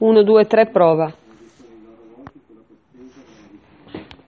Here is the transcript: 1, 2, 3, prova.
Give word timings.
1, 0.00 0.24
2, 0.24 0.44
3, 0.44 0.66
prova. 0.72 1.12